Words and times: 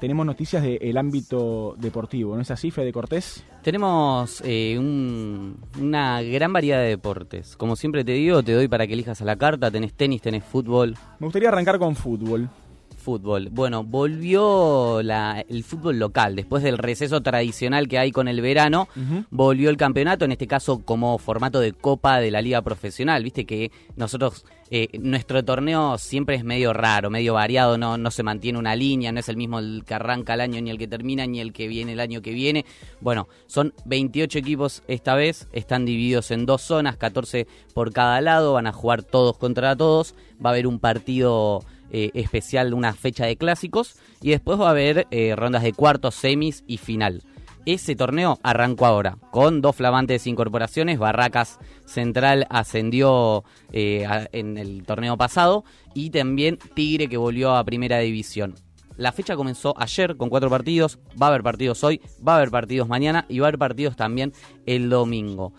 tenemos 0.00 0.26
noticias 0.26 0.62
del 0.62 0.96
ámbito 0.96 1.74
deportivo, 1.78 2.34
¿no 2.34 2.42
es 2.42 2.50
así, 2.50 2.70
Fede 2.70 2.92
Cortés? 2.92 3.44
Tenemos 3.62 4.42
eh, 4.44 4.78
una 4.78 6.22
gran 6.22 6.52
variedad 6.52 6.78
de 6.78 6.88
deportes. 6.88 7.56
Como 7.56 7.76
siempre 7.76 8.04
te 8.04 8.12
digo, 8.12 8.42
te 8.42 8.52
doy 8.52 8.68
para 8.68 8.86
que 8.86 8.92
elijas 8.92 9.20
a 9.22 9.24
la 9.24 9.36
carta. 9.36 9.70
Tenés 9.70 9.94
tenis, 9.94 10.22
tenés 10.22 10.44
fútbol. 10.44 10.96
Me 11.18 11.26
gustaría 11.26 11.48
arrancar 11.48 11.78
con 11.78 11.96
fútbol 11.96 12.48
fútbol. 13.06 13.50
Bueno, 13.52 13.84
volvió 13.84 14.98
el 14.98 15.62
fútbol 15.62 16.00
local. 16.00 16.34
Después 16.34 16.64
del 16.64 16.76
receso 16.76 17.20
tradicional 17.20 17.86
que 17.86 18.00
hay 18.00 18.10
con 18.10 18.26
el 18.26 18.40
verano, 18.40 18.88
volvió 19.30 19.70
el 19.70 19.76
campeonato, 19.76 20.24
en 20.24 20.32
este 20.32 20.48
caso 20.48 20.84
como 20.84 21.16
formato 21.18 21.60
de 21.60 21.72
copa 21.72 22.18
de 22.18 22.32
la 22.32 22.42
liga 22.42 22.62
profesional. 22.62 23.22
Viste 23.22 23.46
que 23.46 23.70
nosotros, 23.94 24.44
eh, 24.72 24.88
nuestro 24.98 25.44
torneo 25.44 25.98
siempre 25.98 26.34
es 26.34 26.42
medio 26.42 26.72
raro, 26.72 27.08
medio 27.08 27.34
variado, 27.34 27.78
no, 27.78 27.96
no 27.96 28.10
se 28.10 28.24
mantiene 28.24 28.58
una 28.58 28.74
línea, 28.74 29.12
no 29.12 29.20
es 29.20 29.28
el 29.28 29.36
mismo 29.36 29.60
el 29.60 29.84
que 29.86 29.94
arranca 29.94 30.34
el 30.34 30.40
año, 30.40 30.60
ni 30.60 30.70
el 30.70 30.78
que 30.78 30.88
termina, 30.88 31.28
ni 31.28 31.38
el 31.38 31.52
que 31.52 31.68
viene 31.68 31.92
el 31.92 32.00
año 32.00 32.22
que 32.22 32.32
viene. 32.32 32.64
Bueno, 33.00 33.28
son 33.46 33.72
28 33.84 34.36
equipos 34.36 34.82
esta 34.88 35.14
vez, 35.14 35.46
están 35.52 35.84
divididos 35.84 36.32
en 36.32 36.44
dos 36.44 36.62
zonas, 36.62 36.96
14 36.96 37.46
por 37.72 37.92
cada 37.92 38.20
lado, 38.20 38.54
van 38.54 38.66
a 38.66 38.72
jugar 38.72 39.04
todos 39.04 39.38
contra 39.38 39.76
todos, 39.76 40.16
va 40.44 40.50
a 40.50 40.54
haber 40.54 40.66
un 40.66 40.80
partido 40.80 41.62
eh, 41.90 42.10
especial, 42.14 42.74
una 42.74 42.92
fecha 42.92 43.26
de 43.26 43.36
clásicos, 43.36 43.96
y 44.20 44.30
después 44.30 44.60
va 44.60 44.68
a 44.68 44.70
haber 44.70 45.06
eh, 45.10 45.34
rondas 45.36 45.62
de 45.62 45.72
cuartos, 45.72 46.14
semis 46.14 46.64
y 46.66 46.78
final. 46.78 47.22
Ese 47.66 47.96
torneo 47.96 48.38
arrancó 48.44 48.86
ahora, 48.86 49.18
con 49.32 49.60
dos 49.60 49.74
flamantes 49.74 50.28
incorporaciones. 50.28 51.00
Barracas 51.00 51.58
Central 51.84 52.46
ascendió 52.48 53.42
eh, 53.72 54.06
en 54.30 54.56
el 54.56 54.84
torneo 54.84 55.16
pasado 55.16 55.64
y 55.92 56.10
también 56.10 56.58
Tigre 56.74 57.08
que 57.08 57.16
volvió 57.16 57.56
a 57.56 57.64
Primera 57.64 57.98
División. 57.98 58.54
La 58.96 59.10
fecha 59.10 59.34
comenzó 59.34 59.74
ayer 59.78 60.16
con 60.16 60.30
cuatro 60.30 60.48
partidos, 60.48 61.00
va 61.20 61.26
a 61.26 61.30
haber 61.30 61.42
partidos 61.42 61.82
hoy, 61.82 62.00
va 62.26 62.34
a 62.34 62.36
haber 62.36 62.50
partidos 62.50 62.88
mañana 62.88 63.26
y 63.28 63.40
va 63.40 63.46
a 63.46 63.48
haber 63.48 63.58
partidos 63.58 63.96
también 63.96 64.32
el 64.64 64.88
domingo. 64.88 65.52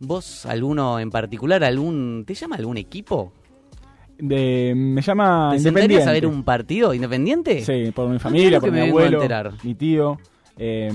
¿Vos, 0.00 0.44
alguno 0.44 1.00
en 1.00 1.10
particular, 1.10 1.64
algún, 1.64 2.24
te 2.26 2.34
llama 2.34 2.56
algún 2.56 2.76
equipo 2.76 3.32
de, 4.18 4.74
me 4.76 5.00
llama 5.00 5.50
¿Te 5.52 5.58
Independiente. 5.58 6.08
a 6.08 6.12
ver 6.12 6.26
un 6.26 6.42
partido 6.42 6.92
independiente? 6.92 7.64
Sí, 7.64 7.92
por 7.92 8.08
mi 8.08 8.18
familia, 8.18 8.60
por 8.60 8.72
mi 8.72 8.80
abuelo, 8.80 9.22
mi 9.62 9.74
tío. 9.74 10.18
Eh, 10.60 10.90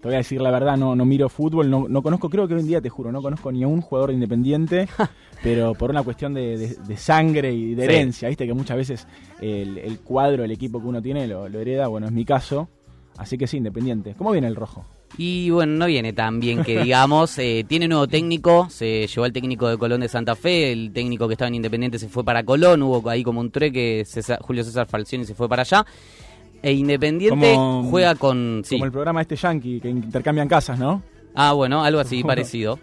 te 0.00 0.08
voy 0.08 0.14
a 0.14 0.18
decir 0.18 0.40
la 0.40 0.50
verdad, 0.50 0.76
no, 0.76 0.96
no 0.96 1.04
miro 1.04 1.28
fútbol, 1.28 1.70
no, 1.70 1.86
no 1.88 2.02
conozco, 2.02 2.28
creo 2.28 2.48
que 2.48 2.54
hoy 2.54 2.60
en 2.60 2.66
día, 2.66 2.80
te 2.80 2.88
juro, 2.88 3.12
no 3.12 3.22
conozco 3.22 3.52
ni 3.52 3.62
a 3.62 3.68
un 3.68 3.80
jugador 3.80 4.10
independiente, 4.10 4.88
pero 5.42 5.74
por 5.74 5.90
una 5.90 6.02
cuestión 6.02 6.34
de, 6.34 6.76
sangre 6.96 7.52
y 7.52 7.76
de 7.76 7.84
herencia, 7.84 8.28
viste 8.28 8.44
que 8.44 8.54
muchas 8.54 8.76
veces 8.76 9.06
el, 9.40 10.00
cuadro, 10.02 10.42
el 10.42 10.50
equipo 10.50 10.80
que 10.80 10.88
uno 10.88 11.00
tiene 11.00 11.28
lo, 11.28 11.48
lo 11.48 11.60
hereda, 11.60 11.86
bueno, 11.86 12.08
es 12.08 12.12
mi 12.12 12.24
caso, 12.24 12.68
así 13.16 13.38
que 13.38 13.46
sí, 13.46 13.58
independiente. 13.58 14.16
¿Cómo 14.18 14.32
viene 14.32 14.48
el 14.48 14.56
rojo? 14.56 14.84
Y 15.16 15.50
bueno, 15.50 15.74
no 15.74 15.86
viene 15.86 16.12
tan 16.12 16.40
bien 16.40 16.64
que 16.64 16.82
digamos. 16.82 17.38
Eh, 17.38 17.64
tiene 17.68 17.86
nuevo 17.86 18.08
técnico, 18.08 18.68
se 18.70 19.06
llevó 19.06 19.24
al 19.24 19.32
técnico 19.32 19.68
de 19.68 19.78
Colón 19.78 20.00
de 20.00 20.08
Santa 20.08 20.34
Fe, 20.34 20.72
el 20.72 20.92
técnico 20.92 21.28
que 21.28 21.34
estaba 21.34 21.48
en 21.48 21.56
Independiente 21.56 21.98
se 21.98 22.08
fue 22.08 22.24
para 22.24 22.42
Colón, 22.44 22.82
hubo 22.82 23.08
ahí 23.08 23.22
como 23.22 23.40
un 23.40 23.50
treque, 23.50 24.04
Julio 24.40 24.64
César 24.64 24.86
Falcioni 24.86 25.24
se 25.24 25.34
fue 25.34 25.48
para 25.48 25.62
allá. 25.62 25.86
E 26.62 26.72
Independiente 26.72 27.54
juega 27.90 28.14
con... 28.14 28.62
Como 28.68 28.84
el 28.86 28.92
programa 28.92 29.20
este 29.20 29.36
Yankee, 29.36 29.80
que 29.80 29.90
intercambian 29.90 30.48
casas, 30.48 30.78
¿no? 30.78 31.02
Ah, 31.34 31.52
bueno, 31.52 31.84
algo 31.84 32.00
así 32.00 32.24
parecido. 32.24 32.78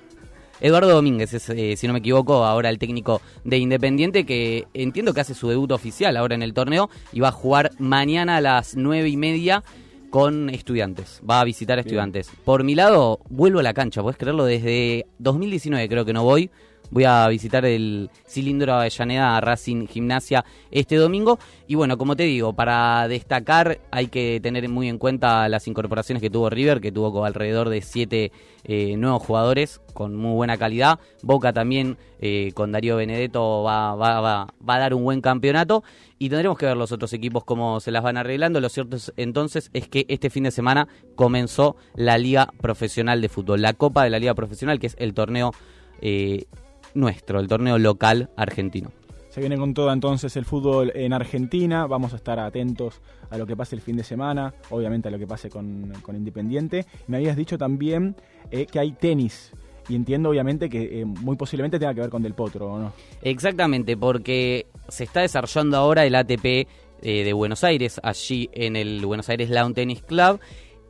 Eduardo 0.61 0.89
Domínguez 0.89 1.33
es, 1.33 1.49
eh, 1.49 1.75
si 1.75 1.87
no 1.87 1.93
me 1.93 1.99
equivoco, 1.99 2.45
ahora 2.45 2.69
el 2.69 2.77
técnico 2.77 3.21
de 3.43 3.57
Independiente, 3.57 4.25
que 4.25 4.67
entiendo 4.75 5.13
que 5.13 5.21
hace 5.21 5.33
su 5.33 5.49
debut 5.49 5.71
oficial 5.71 6.15
ahora 6.15 6.35
en 6.35 6.43
el 6.43 6.53
torneo 6.53 6.89
y 7.11 7.19
va 7.19 7.29
a 7.29 7.31
jugar 7.31 7.71
mañana 7.79 8.37
a 8.37 8.41
las 8.41 8.75
nueve 8.75 9.09
y 9.09 9.17
media 9.17 9.63
con 10.11 10.51
estudiantes. 10.51 11.21
Va 11.27 11.41
a 11.41 11.43
visitar 11.43 11.79
estudiantes. 11.79 12.29
Por 12.45 12.63
mi 12.63 12.75
lado, 12.75 13.21
vuelvo 13.29 13.59
a 13.59 13.63
la 13.63 13.73
cancha, 13.73 14.03
puedes 14.03 14.17
creerlo, 14.17 14.45
desde 14.45 15.07
2019 15.17 15.89
creo 15.89 16.05
que 16.05 16.13
no 16.13 16.23
voy. 16.23 16.51
Voy 16.91 17.05
a 17.05 17.25
visitar 17.29 17.65
el 17.65 18.09
Cilindro 18.27 18.73
Avellaneda 18.73 19.39
Racing 19.39 19.87
Gimnasia 19.87 20.43
este 20.71 20.97
domingo. 20.97 21.39
Y 21.65 21.75
bueno, 21.75 21.97
como 21.97 22.17
te 22.17 22.23
digo, 22.23 22.51
para 22.51 23.07
destacar 23.07 23.79
hay 23.91 24.07
que 24.07 24.41
tener 24.43 24.67
muy 24.67 24.89
en 24.89 24.97
cuenta 24.97 25.47
las 25.47 25.69
incorporaciones 25.69 26.21
que 26.21 26.29
tuvo 26.29 26.49
River, 26.49 26.81
que 26.81 26.91
tuvo 26.91 27.23
alrededor 27.23 27.69
de 27.69 27.81
siete 27.81 28.33
eh, 28.65 28.97
nuevos 28.97 29.23
jugadores 29.23 29.81
con 29.93 30.17
muy 30.17 30.35
buena 30.35 30.57
calidad. 30.57 30.99
Boca 31.23 31.53
también 31.53 31.97
eh, 32.19 32.51
con 32.53 32.73
Darío 32.73 32.97
Benedetto 32.97 33.63
va, 33.63 33.95
va, 33.95 34.19
va, 34.19 34.53
va 34.67 34.75
a 34.75 34.79
dar 34.79 34.93
un 34.93 35.05
buen 35.05 35.21
campeonato. 35.21 35.85
Y 36.19 36.27
tendremos 36.27 36.57
que 36.57 36.65
ver 36.65 36.75
los 36.75 36.91
otros 36.91 37.13
equipos 37.13 37.45
cómo 37.45 37.79
se 37.79 37.91
las 37.91 38.03
van 38.03 38.17
arreglando. 38.17 38.59
Lo 38.59 38.67
cierto 38.67 38.97
es, 38.97 39.13
entonces 39.15 39.69
es 39.71 39.87
que 39.87 40.05
este 40.09 40.29
fin 40.29 40.43
de 40.43 40.51
semana 40.51 40.89
comenzó 41.15 41.77
la 41.95 42.17
Liga 42.17 42.49
Profesional 42.59 43.21
de 43.21 43.29
Fútbol, 43.29 43.61
la 43.61 43.73
Copa 43.73 44.03
de 44.03 44.09
la 44.09 44.19
Liga 44.19 44.33
Profesional, 44.33 44.77
que 44.77 44.87
es 44.87 44.95
el 44.99 45.13
torneo 45.13 45.53
eh, 46.01 46.45
nuestro, 46.93 47.39
el 47.39 47.47
torneo 47.47 47.77
local 47.77 48.29
argentino. 48.35 48.91
Se 49.29 49.39
viene 49.39 49.57
con 49.57 49.73
todo 49.73 49.93
entonces 49.93 50.35
el 50.35 50.43
fútbol 50.43 50.91
en 50.93 51.13
Argentina, 51.13 51.87
vamos 51.87 52.11
a 52.11 52.17
estar 52.17 52.37
atentos 52.37 52.99
a 53.29 53.37
lo 53.37 53.47
que 53.47 53.55
pase 53.55 53.75
el 53.75 53.81
fin 53.81 53.95
de 53.95 54.03
semana, 54.03 54.53
obviamente 54.71 55.07
a 55.07 55.11
lo 55.11 55.17
que 55.17 55.25
pase 55.25 55.49
con, 55.49 55.93
Independiente. 56.13 56.85
Me 57.07 57.17
habías 57.17 57.37
dicho 57.37 57.57
también 57.57 58.15
eh, 58.51 58.65
que 58.65 58.79
hay 58.79 58.91
tenis 58.91 59.53
y 59.87 59.95
entiendo 59.95 60.29
obviamente 60.29 60.69
que 60.69 61.01
eh, 61.01 61.05
muy 61.05 61.35
posiblemente 61.37 61.79
tenga 61.79 61.93
que 61.93 62.01
ver 62.01 62.09
con 62.09 62.21
Del 62.21 62.33
Potro, 62.33 62.73
¿o 62.73 62.79
no? 62.79 62.93
Exactamente, 63.21 63.95
porque 63.95 64.67
se 64.89 65.05
está 65.05 65.21
desarrollando 65.21 65.77
ahora 65.77 66.05
el 66.05 66.15
ATP 66.15 66.45
eh, 66.45 66.67
de 67.01 67.33
Buenos 67.33 67.63
Aires, 67.63 67.99
allí 68.03 68.49
en 68.53 68.75
el 68.75 69.05
Buenos 69.05 69.29
Aires 69.29 69.49
Lawn 69.49 69.73
Tennis 69.73 70.01
Club. 70.01 70.39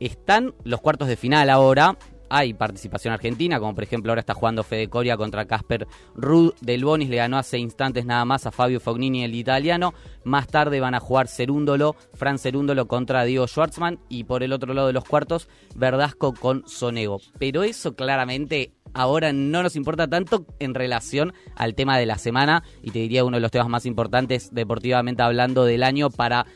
Están 0.00 0.54
los 0.64 0.80
cuartos 0.80 1.08
de 1.08 1.16
final 1.16 1.48
ahora, 1.48 1.96
hay 2.34 2.54
participación 2.54 3.12
argentina, 3.12 3.60
como 3.60 3.74
por 3.74 3.84
ejemplo 3.84 4.10
ahora 4.10 4.20
está 4.20 4.32
jugando 4.32 4.62
Fede 4.62 4.88
Coria 4.88 5.18
contra 5.18 5.44
Casper 5.44 5.86
Ruud. 6.14 6.54
Del 6.62 6.82
Bonis 6.82 7.10
le 7.10 7.16
ganó 7.16 7.36
hace 7.36 7.58
instantes 7.58 8.06
nada 8.06 8.24
más 8.24 8.46
a 8.46 8.50
Fabio 8.50 8.80
Fognini, 8.80 9.22
el 9.22 9.34
italiano. 9.34 9.92
Más 10.24 10.46
tarde 10.46 10.80
van 10.80 10.94
a 10.94 11.00
jugar 11.00 11.28
Cerúndolo, 11.28 11.94
Fran 12.14 12.38
Cerúndolo 12.38 12.88
contra 12.88 13.24
Diego 13.24 13.46
Schwartzman. 13.46 13.98
Y 14.08 14.24
por 14.24 14.42
el 14.42 14.54
otro 14.54 14.72
lado 14.72 14.86
de 14.86 14.94
los 14.94 15.04
cuartos, 15.04 15.46
Verdasco 15.76 16.32
con 16.32 16.66
Sonego. 16.66 17.20
Pero 17.38 17.64
eso 17.64 17.94
claramente 17.96 18.72
ahora 18.94 19.34
no 19.34 19.62
nos 19.62 19.76
importa 19.76 20.08
tanto 20.08 20.46
en 20.58 20.72
relación 20.72 21.34
al 21.54 21.74
tema 21.74 21.98
de 21.98 22.06
la 22.06 22.16
semana 22.16 22.62
y 22.82 22.92
te 22.92 23.00
diría 23.00 23.24
uno 23.24 23.36
de 23.36 23.42
los 23.42 23.50
temas 23.50 23.68
más 23.68 23.84
importantes 23.84 24.54
deportivamente 24.54 25.22
hablando 25.22 25.64
del 25.66 25.82
año 25.82 26.08
para 26.08 26.46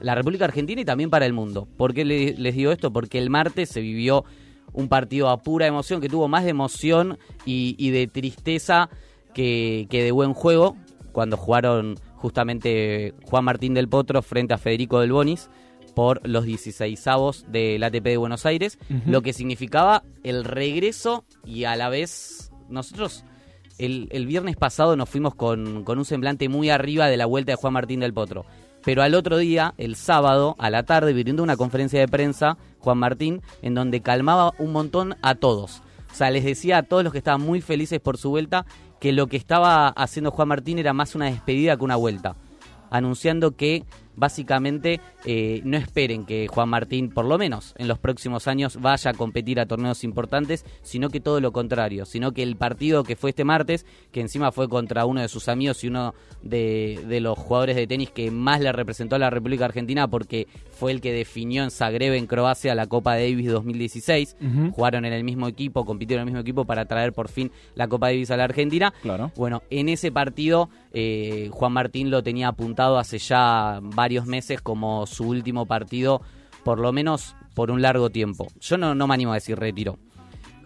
la 0.00 0.14
República 0.14 0.44
Argentina 0.44 0.80
y 0.80 0.84
también 0.84 1.10
para 1.10 1.26
el 1.26 1.32
mundo. 1.32 1.66
¿Por 1.76 1.94
qué 1.94 2.04
les 2.04 2.54
digo 2.54 2.70
esto? 2.70 2.92
Porque 2.92 3.18
el 3.18 3.28
martes 3.28 3.70
se 3.70 3.80
vivió 3.80 4.24
un 4.72 4.88
partido 4.88 5.28
a 5.28 5.42
pura 5.42 5.66
emoción, 5.66 6.00
que 6.00 6.08
tuvo 6.08 6.28
más 6.28 6.44
de 6.44 6.50
emoción 6.50 7.18
y, 7.44 7.90
de 7.90 8.06
tristeza 8.06 8.90
que, 9.34 9.86
de 9.90 10.12
buen 10.12 10.34
juego, 10.34 10.76
cuando 11.12 11.36
jugaron 11.36 11.96
justamente 12.16 13.14
Juan 13.24 13.44
Martín 13.44 13.74
del 13.74 13.88
Potro 13.88 14.22
frente 14.22 14.54
a 14.54 14.58
Federico 14.58 15.00
del 15.00 15.12
Bonis 15.12 15.48
por 15.94 16.26
los 16.26 16.46
16avos 16.46 17.46
del 17.46 17.82
ATP 17.82 18.04
de 18.04 18.16
Buenos 18.16 18.46
Aires, 18.46 18.78
lo 19.06 19.22
que 19.22 19.32
significaba 19.32 20.04
el 20.22 20.44
regreso 20.44 21.24
y 21.44 21.64
a 21.64 21.76
la 21.76 21.88
vez 21.88 22.52
nosotros 22.68 23.24
el, 23.78 24.08
el 24.12 24.26
viernes 24.26 24.56
pasado 24.56 24.94
nos 24.94 25.08
fuimos 25.08 25.34
con, 25.34 25.84
con 25.84 25.98
un 25.98 26.04
semblante 26.04 26.48
muy 26.48 26.70
arriba 26.70 27.08
de 27.08 27.16
la 27.16 27.26
vuelta 27.26 27.52
de 27.52 27.56
Juan 27.56 27.72
Martín 27.72 28.00
del 28.00 28.12
Potro. 28.12 28.44
Pero 28.84 29.02
al 29.02 29.14
otro 29.14 29.38
día, 29.38 29.74
el 29.78 29.96
sábado, 29.96 30.56
a 30.58 30.70
la 30.70 30.84
tarde, 30.84 31.12
viviendo 31.12 31.42
una 31.42 31.56
conferencia 31.56 32.00
de 32.00 32.08
prensa, 32.08 32.56
Juan 32.80 32.98
Martín, 32.98 33.42
en 33.62 33.74
donde 33.74 34.00
calmaba 34.00 34.52
un 34.58 34.72
montón 34.72 35.16
a 35.22 35.36
todos. 35.36 35.82
O 36.10 36.14
sea, 36.14 36.30
les 36.30 36.44
decía 36.44 36.78
a 36.78 36.82
todos 36.82 37.04
los 37.04 37.12
que 37.12 37.18
estaban 37.18 37.40
muy 37.40 37.60
felices 37.60 38.00
por 38.00 38.18
su 38.18 38.30
vuelta 38.30 38.66
que 38.98 39.12
lo 39.12 39.28
que 39.28 39.36
estaba 39.36 39.88
haciendo 39.88 40.30
Juan 40.30 40.48
Martín 40.48 40.78
era 40.78 40.92
más 40.92 41.14
una 41.14 41.26
despedida 41.26 41.76
que 41.76 41.84
una 41.84 41.96
vuelta. 41.96 42.36
Anunciando 42.90 43.52
que 43.52 43.84
básicamente 44.16 45.00
eh, 45.24 45.60
no 45.64 45.76
esperen 45.76 46.24
que 46.26 46.46
Juan 46.48 46.68
Martín, 46.68 47.10
por 47.10 47.24
lo 47.24 47.38
menos 47.38 47.74
en 47.78 47.88
los 47.88 47.98
próximos 47.98 48.48
años, 48.48 48.78
vaya 48.80 49.10
a 49.10 49.14
competir 49.14 49.60
a 49.60 49.66
torneos 49.66 50.04
importantes, 50.04 50.64
sino 50.82 51.08
que 51.08 51.20
todo 51.20 51.40
lo 51.40 51.52
contrario, 51.52 52.04
sino 52.04 52.32
que 52.32 52.42
el 52.42 52.56
partido 52.56 53.04
que 53.04 53.16
fue 53.16 53.30
este 53.30 53.44
martes, 53.44 53.86
que 54.12 54.20
encima 54.20 54.52
fue 54.52 54.68
contra 54.68 55.06
uno 55.06 55.20
de 55.20 55.28
sus 55.28 55.48
amigos 55.48 55.82
y 55.84 55.88
uno 55.88 56.14
de, 56.42 57.18
los 57.20 57.38
jugadores 57.38 57.76
de 57.76 57.86
tenis 57.86 58.10
que 58.10 58.30
más 58.30 58.60
le 58.60 58.72
representó 58.72 59.16
a 59.16 59.18
la 59.18 59.30
República 59.30 59.64
Argentina, 59.64 60.08
porque 60.08 60.46
fue 60.70 60.92
el 60.92 61.00
que 61.00 61.12
definió 61.12 61.62
en 61.62 61.70
Zagreb, 61.70 62.14
en 62.14 62.26
Croacia, 62.26 62.74
la 62.74 62.86
Copa 62.86 63.14
Davis 63.14 63.50
2016. 63.50 64.36
Jugaron 64.72 65.04
en 65.04 65.12
el 65.12 65.24
mismo 65.24 65.48
equipo, 65.48 65.84
compitieron 65.84 66.22
en 66.22 66.28
el 66.28 66.32
mismo 66.34 66.40
equipo 66.40 66.64
para 66.64 66.86
traer 66.86 67.12
por 67.12 67.28
fin 67.28 67.50
la 67.74 67.88
Copa 67.88 68.08
Davis 68.08 68.30
a 68.30 68.36
la 68.36 68.44
Argentina. 68.44 68.92
Claro. 69.02 69.32
Bueno, 69.36 69.62
en 69.70 69.88
ese 69.88 70.12
partido 70.12 70.70
eh, 70.92 71.48
Juan 71.52 71.72
Martín 71.72 72.10
lo 72.10 72.22
tenía 72.22 72.48
apuntado 72.48 72.98
hace 72.98 73.18
ya 73.18 73.78
varios 73.82 74.09
meses 74.26 74.60
como 74.60 75.06
su 75.06 75.28
último 75.28 75.66
partido, 75.66 76.22
por 76.64 76.78
lo 76.78 76.92
menos 76.92 77.36
por 77.54 77.70
un 77.70 77.82
largo 77.82 78.10
tiempo. 78.10 78.48
Yo 78.60 78.76
no, 78.76 78.94
no 78.94 79.06
me 79.06 79.14
animo 79.14 79.32
a 79.32 79.36
decir 79.36 79.58
retiro. 79.58 79.98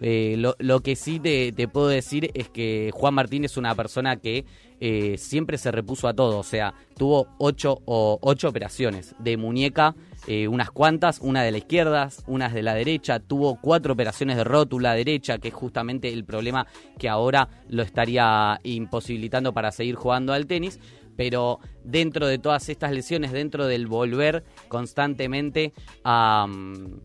Eh, 0.01 0.35
lo, 0.37 0.79
que 0.81 0.95
sí 0.95 1.19
te, 1.19 1.53
puedo 1.67 1.87
decir 1.87 2.29
es 2.33 2.49
que 2.49 2.91
Juan 2.93 3.13
Martín 3.13 3.45
es 3.45 3.55
una 3.55 3.73
persona 3.75 4.17
que 4.17 4.45
eh, 4.81 5.15
siempre 5.17 5.57
se 5.57 5.71
repuso 5.71 6.07
a 6.07 6.13
todo. 6.13 6.39
O 6.39 6.43
sea, 6.43 6.73
tuvo 6.97 7.27
ocho, 7.37 7.81
o, 7.85 8.19
ocho 8.21 8.49
operaciones 8.49 9.15
de 9.19 9.37
muñeca 9.37 9.95
eh, 10.27 10.47
unas 10.47 10.71
cuantas, 10.71 11.19
una 11.21 11.43
de 11.43 11.51
la 11.51 11.59
izquierda, 11.59 12.09
unas 12.25 12.53
de 12.53 12.63
la 12.63 12.73
derecha, 12.73 13.19
tuvo 13.19 13.59
cuatro 13.61 13.93
operaciones 13.93 14.37
de 14.37 14.43
rótula 14.43 14.95
derecha, 14.95 15.37
que 15.37 15.49
es 15.49 15.53
justamente 15.53 16.11
el 16.11 16.25
problema 16.25 16.65
que 16.97 17.09
ahora 17.09 17.47
lo 17.69 17.83
estaría 17.83 18.59
imposibilitando 18.63 19.53
para 19.53 19.71
seguir 19.71 19.95
jugando 19.95 20.33
al 20.33 20.47
tenis, 20.47 20.79
pero 21.15 21.59
dentro 21.83 22.27
de 22.27 22.37
todas 22.37 22.69
estas 22.69 22.91
lesiones, 22.91 23.31
dentro 23.31 23.67
del 23.67 23.87
volver 23.87 24.43
constantemente 24.67 25.73
a, 26.03 26.47
mm, 26.47 26.99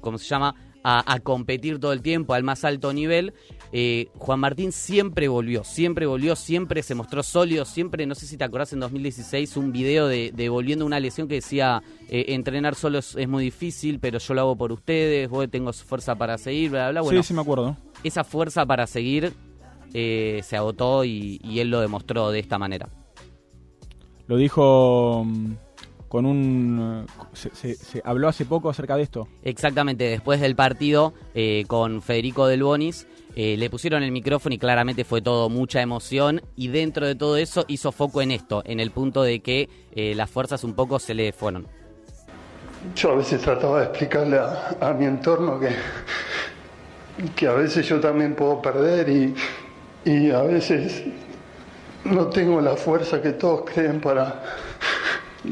¿cómo 0.00 0.18
se 0.18 0.26
llama? 0.26 0.54
A, 0.88 1.18
competir 1.18 1.80
todo 1.80 1.92
el 1.92 2.00
tiempo 2.00 2.34
al 2.34 2.44
más 2.44 2.64
alto 2.64 2.92
nivel, 2.92 3.34
eh, 3.72 4.06
Juan 4.18 4.38
Martín 4.38 4.70
siempre 4.70 5.26
volvió, 5.26 5.64
siempre 5.64 6.06
volvió, 6.06 6.36
siempre 6.36 6.80
se 6.84 6.94
mostró 6.94 7.24
sólido, 7.24 7.64
siempre, 7.64 8.06
no 8.06 8.14
sé 8.14 8.28
si 8.28 8.36
te 8.36 8.44
acordás 8.44 8.72
en 8.72 8.78
2016, 8.78 9.56
un 9.56 9.72
video 9.72 10.06
de, 10.06 10.48
volviendo 10.48 10.86
una 10.86 11.00
lesión 11.00 11.26
que 11.26 11.34
decía, 11.34 11.82
eh, 12.08 12.26
entrenar 12.28 12.76
solo 12.76 13.00
es, 13.00 13.28
muy 13.28 13.42
difícil, 13.42 13.98
pero 13.98 14.20
yo 14.20 14.32
lo 14.34 14.42
hago 14.42 14.56
por 14.56 14.70
ustedes, 14.70 15.28
vos 15.28 15.50
tengo 15.50 15.72
fuerza 15.72 16.14
para 16.14 16.38
seguir, 16.38 16.70
bla, 16.70 16.92
bla, 16.92 17.00
Bueno, 17.00 17.20
sí, 17.20 17.28
sí 17.28 17.34
me 17.34 17.40
acuerdo. 17.40 17.76
Esa 18.04 18.22
fuerza 18.22 18.64
para 18.64 18.86
seguir 18.86 19.32
eh, 19.92 20.40
se 20.44 20.56
agotó 20.56 21.02
y 21.02 21.40
él 21.58 21.68
lo 21.68 21.80
demostró 21.80 22.30
de 22.30 22.38
esta 22.38 22.58
manera. 22.58 22.88
Lo 24.26 24.36
dijo 24.36 25.24
mm, 25.24 25.52
con 26.08 26.26
un... 26.26 27.06
Se, 27.32 27.76
habló 28.04 28.28
hace 28.28 28.44
poco 28.44 28.70
acerca 28.70 28.96
de 28.96 29.02
esto. 29.02 29.28
Exactamente, 29.42 30.04
después 30.04 30.40
del 30.40 30.56
partido 30.56 31.14
eh, 31.34 31.64
con 31.66 32.02
Federico 32.02 32.46
Del 32.46 32.62
Bonis, 32.62 33.06
eh, 33.34 33.56
le 33.58 33.68
pusieron 33.68 34.02
el 34.02 34.12
micrófono 34.12 34.54
y 34.54 34.58
claramente 34.58 35.04
fue 35.04 35.20
todo 35.20 35.48
mucha 35.48 35.82
emoción 35.82 36.40
y 36.56 36.68
dentro 36.68 37.06
de 37.06 37.14
todo 37.14 37.36
eso 37.36 37.64
hizo 37.68 37.92
foco 37.92 38.22
en 38.22 38.30
esto, 38.30 38.62
en 38.64 38.80
el 38.80 38.90
punto 38.90 39.22
de 39.22 39.40
que 39.40 39.68
eh, 39.92 40.14
las 40.14 40.30
fuerzas 40.30 40.64
un 40.64 40.74
poco 40.74 40.98
se 40.98 41.14
le 41.14 41.32
fueron. 41.32 41.66
Yo 42.94 43.12
a 43.12 43.16
veces 43.16 43.42
trataba 43.42 43.80
de 43.80 43.86
explicarle 43.86 44.38
a, 44.38 44.94
mi 44.98 45.06
entorno 45.06 45.60
que, 45.60 45.68
que 47.34 47.46
a 47.46 47.52
veces 47.52 47.86
yo 47.86 48.00
también 48.00 48.34
puedo 48.34 48.62
perder 48.62 49.08
y, 49.08 49.34
y 50.04 50.30
a 50.30 50.42
veces 50.42 51.04
no 52.04 52.26
tengo 52.26 52.60
la 52.60 52.76
fuerza 52.76 53.20
que 53.20 53.32
todos 53.32 53.70
creen 53.72 54.00
para, 54.00 54.42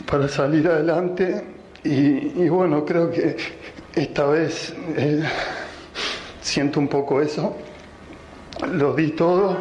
para 0.06 0.29
salir 0.29 0.69
adelante 0.69 1.44
y, 1.85 2.49
bueno, 2.49 2.85
creo 2.85 3.11
que 3.11 3.37
esta 3.94 4.26
vez 4.26 4.75
eh, 4.96 5.23
siento 6.41 6.81
un 6.81 6.88
poco 6.88 7.20
eso. 7.20 7.55
Lo 8.73 8.94
di 8.94 9.11
todo. 9.11 9.58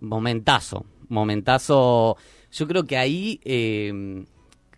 Momentazo, 0.00 0.86
momentazo. 1.08 2.16
Yo 2.50 2.66
creo 2.66 2.84
que 2.84 2.96
ahí... 2.96 3.40
Eh, 3.44 4.24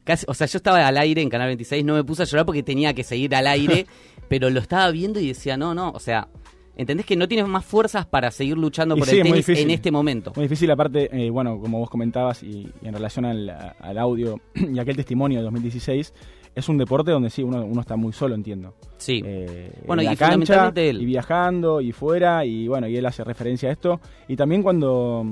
casi, 0.05 0.27
o 0.29 0.35
sea, 0.35 0.49
yo 0.49 0.57
estaba 0.57 0.87
al 0.87 0.99
aire 0.99 1.23
en 1.23 1.29
Canal 1.29 1.49
26, 1.49 1.85
no 1.85 1.95
me 1.95 2.03
puse 2.03 2.23
a 2.23 2.27
llorar 2.27 2.45
porque 2.45 2.63
tenía 2.65 2.93
que 2.95 3.05
seguir 3.05 3.35
al 3.35 3.47
aire, 3.47 3.87
pero 4.29 4.51
lo 4.51 4.59
estaba 4.59 4.91
viendo 4.91 5.21
y 5.21 5.29
decía, 5.29 5.57
no, 5.57 5.75
no, 5.75 5.91
o 5.91 6.01
sea, 6.01 6.29
¿Entendés 6.77 7.05
que 7.05 7.17
no 7.17 7.29
tienes 7.29 7.47
más 7.47 7.65
fuerzas 7.65 8.07
para 8.07 8.31
seguir 8.31 8.57
luchando 8.57 8.97
por 8.97 9.09
el 9.09 9.23
tenis 9.23 9.49
en 9.49 9.71
este 9.71 9.91
momento? 9.91 10.33
Muy 10.35 10.45
difícil, 10.45 10.71
aparte, 10.71 11.11
eh, 11.13 11.29
bueno, 11.29 11.61
como 11.61 11.79
vos 11.79 11.91
comentabas, 11.91 12.43
y, 12.43 12.67
en 12.83 12.95
relación 12.95 13.27
al, 13.27 13.99
audio 13.99 14.41
y 14.55 14.79
aquel 14.79 14.97
testimonio 14.97 15.39
de 15.39 15.45
2016, 15.45 16.15
es 16.55 16.69
un 16.69 16.79
deporte 16.79 17.11
donde 17.11 17.29
sí, 17.29 17.43
uno, 17.43 17.65
uno 17.65 17.81
está 17.81 17.97
muy 17.97 18.13
solo, 18.13 18.35
entiendo. 18.35 18.75
Sí. 18.97 19.23
Eh, 19.25 19.71
bueno, 19.87 20.03
y 20.03 20.17
cancha, 20.17 20.73
él. 20.75 21.03
Y 21.03 21.05
viajando, 21.05 21.81
y 21.81 21.93
fuera, 21.93 22.45
y 22.45 22.69
bueno, 22.69 22.89
y 22.89 22.97
él 22.97 23.05
hace 23.05 23.23
referencia 23.23 23.69
a 23.69 23.73
esto. 23.73 24.01
Y 24.29 24.37
también 24.37 24.63
cuando, 24.63 25.27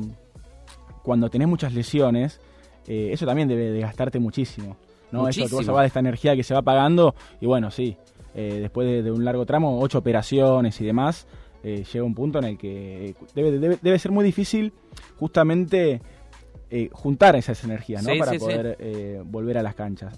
cuando 1.03 1.31
tenés 1.31 1.49
muchas 1.49 1.73
lesiones, 1.73 2.41
eh, 2.87 3.11
eso 3.13 3.25
también 3.25 3.49
debe 3.49 3.71
desgastarte 3.71 4.19
muchísimo. 4.19 4.77
¿no? 5.11 5.23
Muchísimo. 5.23 5.61
Eso, 5.61 5.71
tú 5.71 5.75
vas 5.75 5.83
de 5.83 5.89
esta 5.89 6.01
energía 6.01 6.37
que 6.37 6.43
se 6.43 6.53
va 6.55 6.63
pagando, 6.63 7.15
y 7.41 7.47
bueno, 7.47 7.71
sí, 7.71 7.97
eh, 8.35 8.59
después 8.61 9.05
de, 9.05 9.11
un 9.11 9.25
largo 9.25 9.45
tramo, 9.47 9.81
ocho 9.81 9.99
operaciones 9.99 10.81
y 10.81 10.85
demás, 10.85 11.27
eh, 11.63 11.85
llega 11.93 12.05
un 12.05 12.15
punto 12.15 12.39
en 12.39 12.45
el 12.45 12.59
que 12.59 13.15
debe, 13.35 13.59
debe, 13.59 13.99
ser 13.99 14.13
muy 14.13 14.25
difícil 14.25 14.73
justamente 15.19 16.01
eh, 16.71 16.89
juntar 16.93 17.35
esas 17.35 17.65
energías, 17.65 18.05
¿no? 18.05 18.17
Para 18.17 18.33
poder 18.39 19.23
volver 19.25 19.59
a 19.59 19.63
las 19.63 19.75
canchas. 19.75 20.15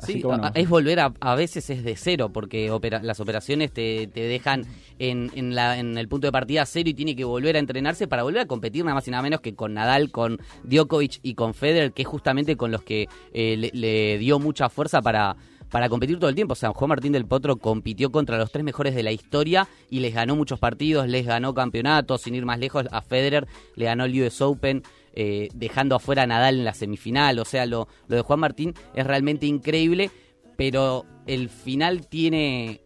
es 0.54 0.68
volver 0.68 1.00
a, 1.00 1.34
veces 1.34 1.70
es 1.70 1.82
de 1.82 1.96
cero, 1.96 2.30
porque 2.30 2.70
las 3.02 3.18
operaciones 3.18 3.72
te, 3.72 4.06
dejan 4.14 4.66
en, 4.98 5.30
en, 5.34 5.54
la, 5.54 5.78
en, 5.78 5.96
el 5.96 6.06
punto 6.06 6.26
de 6.26 6.32
partida 6.32 6.66
cero 6.66 6.90
y 6.90 6.94
tiene 6.94 7.16
que 7.16 7.24
volver 7.24 7.56
a 7.56 7.60
entrenarse 7.60 8.06
para 8.06 8.22
volver 8.22 8.42
a 8.42 8.46
competir 8.46 8.84
nada 8.84 8.94
más 8.94 9.08
y 9.08 9.10
nada 9.10 9.22
menos 9.22 9.40
que 9.40 9.54
con 9.54 9.72
Nadal, 9.72 10.10
con 10.10 10.38
Djokovic 10.64 11.18
y 11.22 11.34
con 11.34 11.54
Federer, 11.54 11.92
que 11.92 12.02
es 12.02 12.08
justamente 12.08 12.56
con 12.56 12.70
los 12.70 12.82
que 12.82 13.08
le 13.32 14.18
dio 14.18 14.38
mucha 14.38 14.68
fuerza 14.68 15.00
para 15.00 15.36
para 15.72 15.88
competir 15.88 16.20
todo 16.20 16.28
el 16.28 16.36
tiempo. 16.36 16.52
O 16.52 16.56
sea, 16.56 16.70
Juan 16.70 16.90
Martín 16.90 17.12
del 17.12 17.26
Potro 17.26 17.56
compitió 17.56 18.12
contra 18.12 18.38
los 18.38 18.52
tres 18.52 18.62
mejores 18.62 18.94
de 18.94 19.02
la 19.02 19.10
historia 19.10 19.66
y 19.90 20.00
les 20.00 20.14
ganó 20.14 20.36
muchos 20.36 20.60
partidos, 20.60 21.08
les 21.08 21.26
ganó 21.26 21.54
campeonatos, 21.54 22.20
sin 22.20 22.36
ir 22.36 22.44
más 22.44 22.60
lejos, 22.60 22.86
a 22.92 23.00
Federer 23.02 23.48
le 23.74 23.86
ganó 23.86 24.04
el 24.04 24.22
US 24.22 24.40
Open. 24.40 24.82
Eh, 25.14 25.50
dejando 25.52 25.94
afuera 25.94 26.22
a 26.22 26.26
Nadal 26.26 26.58
en 26.58 26.64
la 26.64 26.72
semifinal, 26.72 27.38
o 27.38 27.44
sea, 27.44 27.66
lo, 27.66 27.86
lo 28.08 28.16
de 28.16 28.22
Juan 28.22 28.40
Martín 28.40 28.72
es 28.94 29.06
realmente 29.06 29.44
increíble, 29.44 30.10
pero 30.56 31.04
el 31.26 31.50
final 31.50 32.06
tiene, 32.06 32.80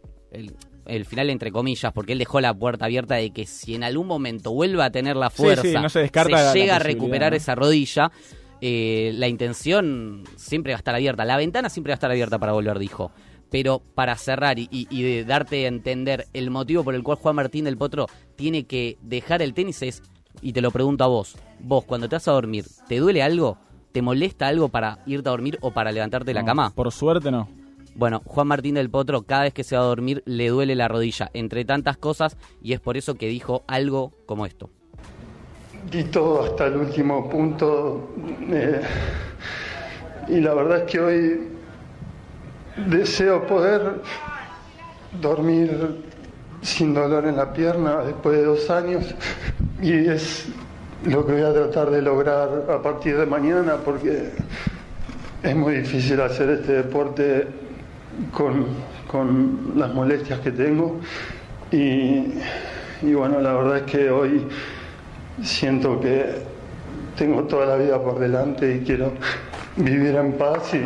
el, 0.85 1.05
final 1.05 1.29
entre 1.29 1.53
comillas, 1.53 1.93
porque 1.93 2.11
él 2.11 2.19
dejó 2.19 2.41
la 2.41 2.53
puerta 2.53 2.83
abierta 2.83 3.15
de 3.15 3.31
que 3.31 3.45
si 3.45 3.75
en 3.75 3.85
algún 3.85 4.07
momento 4.07 4.51
vuelva 4.51 4.83
a 4.83 4.91
tener 4.91 5.15
la 5.15 5.29
fuerza, 5.29 5.87
se, 5.87 5.99
descarta 5.99 6.53
llega 6.53 6.75
a 6.75 6.79
recuperar 6.79 7.33
esa 7.33 7.55
rodilla, 7.55 8.11
eh, 8.61 9.11
la 9.15 9.27
intención 9.27 10.23
siempre 10.35 10.73
va 10.73 10.77
a 10.77 10.79
estar 10.79 10.95
abierta, 10.95 11.25
la 11.25 11.37
ventana 11.37 11.69
siempre 11.69 11.91
va 11.91 11.95
a 11.95 11.97
estar 11.99 12.11
abierta 12.11 12.39
para 12.39 12.53
volver, 12.53 12.79
dijo. 12.79 13.11
Pero 13.49 13.81
para 13.95 14.15
cerrar 14.15 14.57
y, 14.59 14.85
de 14.89 15.23
darte 15.23 15.65
a 15.65 15.67
entender 15.69 16.27
el 16.33 16.49
motivo 16.49 16.83
por 16.83 16.95
el 16.95 17.03
cual 17.03 17.17
Juan 17.17 17.35
Martín 17.35 17.65
del 17.65 17.77
Potro 17.77 18.07
tiene 18.35 18.65
que 18.65 18.97
dejar 19.01 19.41
el 19.41 19.53
tenis 19.53 19.81
es, 19.83 20.03
y 20.41 20.51
te 20.51 20.61
lo 20.61 20.71
pregunto 20.71 21.05
a 21.05 21.07
vos, 21.07 21.37
vos 21.59 21.85
cuando 21.85 22.09
te 22.09 22.17
vas 22.17 22.27
a 22.27 22.33
dormir, 22.33 22.65
¿te 22.89 22.97
duele 22.97 23.23
algo? 23.23 23.57
¿Te 23.93 24.01
molesta 24.01 24.47
algo 24.47 24.67
para 24.67 24.99
irte 25.05 25.29
a 25.29 25.31
dormir 25.31 25.57
o 25.61 25.71
para 25.71 25.93
levantarte 25.93 26.27
de 26.27 26.33
la 26.33 26.43
cama? 26.43 26.71
Por 26.71 26.91
suerte 26.91 27.31
no. 27.31 27.47
Bueno, 27.95 28.21
Juan 28.25 28.47
Martín 28.47 28.75
del 28.75 28.89
Potro 28.89 29.23
cada 29.23 29.43
vez 29.43 29.53
que 29.53 29.63
se 29.63 29.77
va 29.77 29.81
a 29.81 29.85
dormir 29.85 30.23
le 30.25 30.49
duele 30.49 30.75
la 30.75 30.89
rodilla, 30.89 31.31
entre 31.33 31.63
tantas 31.63 31.97
cosas, 31.97 32.37
y 32.61 32.73
es 32.73 32.81
por 32.81 32.97
eso 32.97 33.15
que 33.15 33.27
dijo 33.27 33.63
algo 33.65 34.11
como 34.25 34.45
esto 34.45 34.69
di 35.89 36.03
todo 36.05 36.43
hasta 36.43 36.67
el 36.67 36.77
último 36.77 37.29
punto 37.29 38.09
eh, 38.49 38.81
y 40.27 40.39
la 40.41 40.53
verdad 40.53 40.79
es 40.79 40.91
que 40.91 40.99
hoy 40.99 41.47
deseo 42.87 43.45
poder 43.47 44.01
dormir 45.21 46.03
sin 46.61 46.93
dolor 46.93 47.25
en 47.25 47.37
la 47.37 47.53
pierna 47.53 48.01
después 48.03 48.37
de 48.37 48.43
dos 48.43 48.69
años 48.69 49.15
y 49.81 49.93
es 50.07 50.47
lo 51.05 51.25
que 51.25 51.33
voy 51.33 51.43
a 51.43 51.53
tratar 51.53 51.89
de 51.91 52.01
lograr 52.01 52.65
a 52.69 52.81
partir 52.81 53.17
de 53.17 53.25
mañana 53.25 53.77
porque 53.83 54.31
es 55.43 55.55
muy 55.55 55.75
difícil 55.77 56.19
hacer 56.19 56.49
este 56.49 56.73
deporte 56.73 57.47
con, 58.33 58.65
con 59.09 59.73
las 59.75 59.93
molestias 59.93 60.39
que 60.39 60.51
tengo. 60.51 60.99
Y, 61.71 62.33
y 63.03 63.13
bueno, 63.13 63.39
la 63.39 63.53
verdad 63.53 63.77
es 63.77 63.83
que 63.83 64.09
hoy 64.09 64.47
siento 65.43 65.99
que 65.99 66.41
tengo 67.17 67.43
toda 67.43 67.65
la 67.65 67.75
vida 67.77 68.01
por 68.01 68.19
delante 68.19 68.75
y 68.75 68.79
quiero 68.79 69.13
vivir 69.75 70.15
en 70.15 70.33
paz 70.33 70.73
y... 70.73 70.81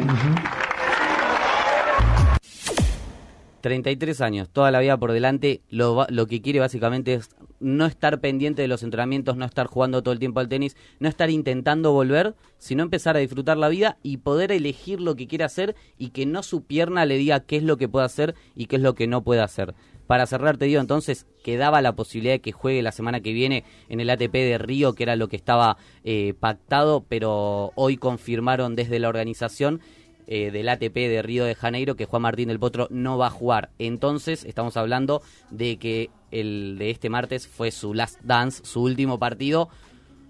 33 3.62 4.22
años, 4.22 4.50
toda 4.50 4.72
la 4.72 4.80
vida 4.80 4.98
por 4.98 5.12
delante, 5.12 5.62
lo, 5.70 6.08
lo 6.10 6.26
que 6.26 6.42
quiere 6.42 6.60
básicamente 6.60 7.14
es 7.14 7.30
no 7.60 7.86
estar 7.86 8.20
pendiente 8.20 8.64
de 8.64 8.68
los 8.68 8.82
entrenamientos, 8.82 9.38
no 9.38 9.46
estar 9.46 9.68
jugando 9.68 10.02
todo 10.02 10.14
el 10.14 10.20
tiempo 10.20 10.40
al 10.40 10.50
tenis, 10.50 10.76
no 11.00 11.08
estar 11.08 11.30
intentando 11.30 11.94
volver, 11.94 12.34
sino 12.58 12.82
empezar 12.82 13.16
a 13.16 13.20
disfrutar 13.20 13.58
la 13.58 13.70
vida 13.70 13.98
y 14.02 14.18
poder 14.18 14.52
elegir 14.52 15.00
lo 15.00 15.16
que 15.16 15.28
quiere 15.28 15.44
hacer 15.44 15.76
y 16.00 16.10
que 16.10 16.26
no 16.26 16.42
su 16.42 16.64
pierna 16.64 17.06
le 17.06 17.18
diga 17.18 17.42
qué 17.42 17.58
es 17.58 17.64
lo 17.64 17.78
que 17.78 17.88
puede 17.88 18.08
hacer 18.08 18.34
y 18.56 18.66
qué 18.66 18.78
es 18.78 18.82
lo 18.82 18.96
que 18.96 19.06
no 19.06 19.24
puede 19.24 19.42
hacer. 19.42 19.76
Para 20.12 20.28
cerrar, 20.28 20.58
te 20.58 20.66
digo 20.66 20.82
entonces, 20.82 21.26
quedaba 21.42 21.82
la 21.82 21.96
posibilidad 21.96 22.34
de 22.34 22.42
que 22.42 22.52
juegue 22.52 22.82
la 22.82 22.92
semana 22.92 23.22
que 23.22 23.32
viene 23.32 23.64
en 23.88 24.02
el 24.02 24.10
ATP 24.10 24.34
de 24.34 24.58
Río, 24.58 24.92
que 24.92 25.04
era 25.04 25.16
lo 25.16 25.30
que 25.30 25.38
estaba 25.38 25.78
eh, 26.04 26.34
pactado, 26.38 27.06
pero 27.08 27.72
hoy 27.76 27.96
confirmaron 27.96 28.76
desde 28.76 29.00
la 29.00 29.08
organización 29.08 29.80
eh, 30.28 30.52
del 30.52 30.68
ATP 30.68 30.94
de 30.96 31.22
Río 31.22 31.46
de 31.46 31.56
Janeiro 31.56 31.96
que 31.96 32.08
Juan 32.08 32.24
Martín 32.24 32.50
del 32.50 32.60
Potro 32.60 32.90
no 32.92 33.18
va 33.18 33.28
a 33.28 33.30
jugar. 33.30 33.70
Entonces, 33.80 34.44
estamos 34.44 34.76
hablando 34.76 35.22
de 35.50 35.78
que 35.78 36.10
el 36.32 36.76
de 36.78 36.90
este 36.90 37.10
martes 37.10 37.48
fue 37.48 37.72
su 37.72 37.94
last 37.94 38.20
dance, 38.22 38.66
su 38.66 38.84
último 38.84 39.18
partido. 39.18 39.70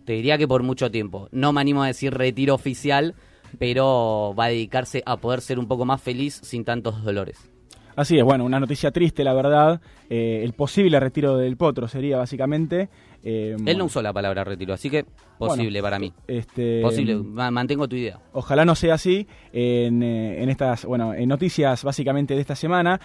Te 0.06 0.14
diría 0.14 0.38
que 0.38 0.48
por 0.48 0.62
mucho 0.62 0.92
tiempo. 0.92 1.28
No 1.32 1.54
me 1.54 1.62
animo 1.62 1.82
a 1.82 1.88
decir 1.88 2.14
retiro 2.14 2.54
oficial, 2.54 3.16
pero 3.58 4.36
va 4.38 4.46
a 4.46 4.50
dedicarse 4.50 5.02
a 5.08 5.18
poder 5.18 5.42
ser 5.42 5.58
un 5.58 5.68
poco 5.68 5.86
más 5.86 6.04
feliz 6.04 6.40
sin 6.44 6.66
tantos 6.66 7.04
dolores. 7.04 7.52
Así 8.02 8.18
es, 8.18 8.24
bueno, 8.24 8.46
una 8.46 8.60
noticia 8.60 8.90
triste, 8.90 9.24
la 9.24 9.34
verdad. 9.34 9.80
Eh, 10.10 10.42
el 10.44 10.54
posible 10.54 11.00
retiro 11.00 11.38
del 11.38 11.56
Potro 11.56 11.88
sería 11.88 12.18
básicamente. 12.18 12.90
Eh, 13.24 13.56
Él 13.64 13.78
no 13.78 13.86
usó 13.86 14.02
la 14.02 14.12
palabra 14.12 14.44
retiro, 14.44 14.74
así 14.74 14.90
que 14.90 15.06
posible 15.38 15.82
para 15.84 16.00
mí. 16.00 16.12
Este, 16.28 16.82
posible, 16.82 17.16
mantengo 17.18 17.88
tu 17.88 17.96
idea. 17.96 18.20
Ojalá 18.34 18.66
no 18.66 18.74
sea 18.74 18.96
así. 18.96 19.28
En, 19.54 20.02
eh, 20.02 20.42
en, 20.42 20.50
estas, 20.50 20.86
bueno, 20.86 21.14
en 21.14 21.30
noticias 21.30 21.84
básicamente 21.84 22.34
de 22.34 22.42
esta 22.42 22.56
semana, 22.56 23.00